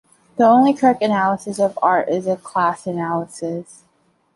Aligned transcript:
The 0.37 0.45
only 0.47 0.73
correct 0.73 1.03
analysis 1.03 1.59
of 1.59 1.77
art 1.79 2.09
is 2.09 2.25
a 2.25 2.35
‘class 2.35 2.87
analysis’. 2.87 3.83